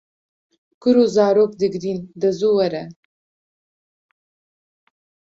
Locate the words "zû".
2.37-2.49